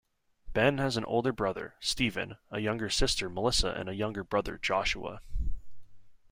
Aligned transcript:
Benn 0.53 0.79
has 0.79 0.97
an 0.97 1.05
older 1.05 1.31
brother, 1.31 1.75
Stephen, 1.79 2.37
a 2.49 2.59
younger 2.59 2.89
sister 2.89 3.29
Melissa 3.29 3.69
and 3.73 3.87
younger 3.95 4.23
brother, 4.23 4.57
Joshua. 4.57 5.21